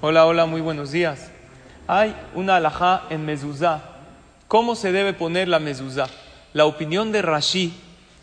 [0.00, 1.28] Hola, hola, muy buenos días.
[1.88, 3.82] Hay una alajá en mezuzá.
[4.46, 6.06] ¿Cómo se debe poner la mezuzá?
[6.52, 7.74] La opinión de Rashi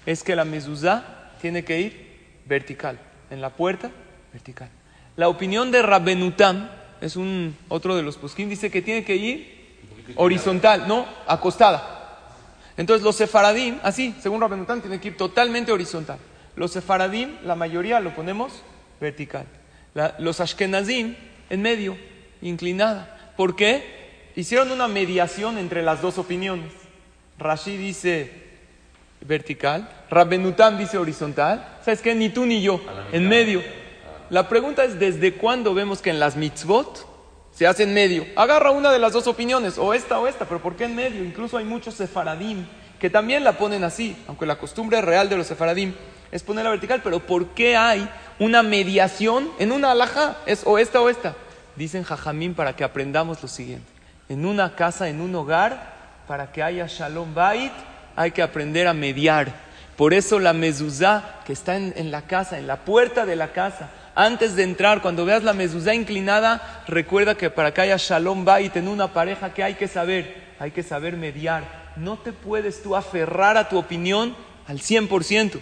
[0.06, 1.04] es que la mezuzá
[1.42, 2.98] tiene que ir vertical.
[3.30, 3.92] En la puerta,
[4.32, 4.70] vertical.
[5.18, 6.70] La opinión de Rabbenutam,
[7.02, 9.76] es un otro de los posquín, dice que tiene que ir
[10.16, 12.22] horizontal, no, acostada.
[12.78, 16.20] Entonces los sefaradim, así, según Rabbenutam, tiene que ir totalmente horizontal.
[16.56, 18.64] Los sefaradim, la mayoría lo ponemos
[19.02, 19.46] vertical.
[20.20, 21.16] Los ashkenazim,
[21.50, 21.98] en medio,
[22.42, 23.34] inclinada.
[23.38, 24.32] ¿Por qué?
[24.36, 26.72] Hicieron una mediación entre las dos opiniones.
[27.38, 28.32] Rashi dice
[29.22, 31.78] vertical, Rabbenutam dice horizontal.
[31.84, 32.16] ¿Sabes qué?
[32.16, 32.82] Ni tú ni yo,
[33.12, 33.62] en medio.
[34.30, 37.08] La pregunta es, ¿desde cuándo vemos que en las mitzvot
[37.54, 38.26] se hace en medio?
[38.36, 41.24] Agarra una de las dos opiniones, o esta o esta, pero ¿por qué en medio?
[41.24, 42.66] Incluso hay muchos sefaradim
[43.00, 45.94] que también la ponen así, aunque la costumbre real de los sefaradim
[46.32, 50.38] es ponerla vertical, pero ¿por qué hay una mediación en una alhaja?
[50.46, 51.36] Es o esta o esta.
[51.76, 53.92] Dicen jajamín para que aprendamos lo siguiente.
[54.30, 55.94] En una casa, en un hogar,
[56.28, 57.72] para que haya shalom bait,
[58.16, 59.66] hay que aprender a mediar.
[59.96, 63.90] Por eso la mezuzá que está en, la casa, en la puerta de la casa,
[64.14, 68.76] antes de entrar, cuando veas la mezuzá inclinada, recuerda que para que haya shalom bait
[68.76, 70.44] en una pareja, que hay que saber?
[70.60, 71.64] Hay que saber mediar.
[71.98, 74.36] No te puedes tú aferrar a tu opinión
[74.68, 75.60] al 100%.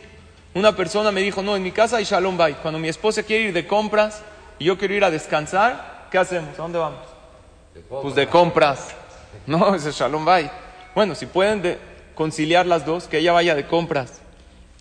[0.56, 2.58] Una persona me dijo, no, en mi casa hay shalom bait.
[2.58, 4.22] Cuando mi esposa quiere ir de compras
[4.60, 6.54] y yo quiero ir a descansar, ¿qué hacemos?
[6.60, 7.00] ¿A dónde vamos?
[7.90, 8.90] Pues de compras.
[9.48, 10.50] No, ese es Shalom Bay.
[10.94, 11.80] Bueno, si pueden de-
[12.14, 14.22] conciliar las dos, que ella vaya de compras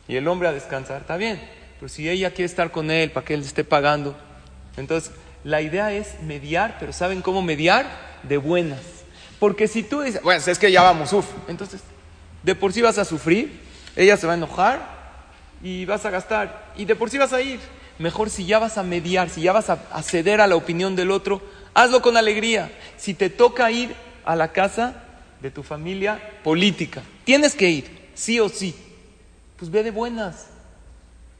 [0.06, 1.40] y el hombre a descansar, está bien.
[1.80, 4.14] Pero si ella quiere estar con él para que él esté pagando.
[4.76, 5.10] Entonces,
[5.42, 7.86] la idea es mediar, pero ¿saben cómo mediar?
[8.24, 8.80] De buenas.
[9.40, 11.26] Porque si tú dices, bueno, es que ya vamos, uff.
[11.48, 11.80] Entonces,
[12.42, 13.58] de por sí vas a sufrir,
[13.96, 15.01] ella se va a enojar
[15.62, 16.72] y vas a gastar.
[16.76, 17.60] Y de por sí vas a ir.
[17.98, 21.10] Mejor si ya vas a mediar, si ya vas a, ceder a la opinión del
[21.10, 21.42] otro,
[21.74, 22.72] hazlo con alegría.
[22.96, 25.04] Si te toca ir a la casa
[25.40, 28.74] de tu familia política, tienes que ir, sí o sí.
[29.56, 30.48] Pues ve de buenas.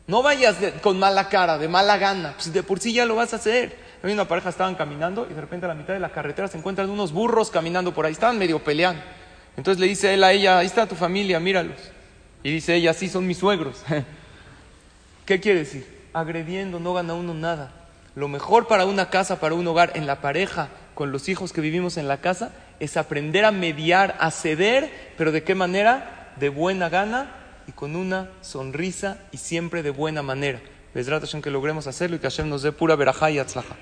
[0.07, 2.35] No vayas con mala cara, de mala gana.
[2.35, 3.77] Pues de por sí ya lo vas a hacer.
[4.03, 6.59] Había una pareja, estaban caminando y de repente a la mitad de la carretera se
[6.59, 8.13] encuentran unos burros caminando por ahí.
[8.13, 9.03] Estaban medio peleando.
[9.57, 11.92] Entonces le dice él a ella, ahí está tu familia, míralos.
[12.43, 13.83] Y dice ella, sí, son mis suegros.
[15.27, 15.87] ¿Qué quiere decir?
[16.13, 17.73] Agrediendo no gana uno nada.
[18.15, 21.61] Lo mejor para una casa, para un hogar, en la pareja, con los hijos que
[21.61, 26.35] vivimos en la casa, es aprender a mediar, a ceder, pero ¿de qué manera?
[26.39, 27.31] De buena gana
[27.67, 30.61] y con una sonrisa y siempre de buena manera.
[30.95, 33.77] Besrat Hashem que logremos hacerlo y que Hashem nos dé pura verajá y atzlaja.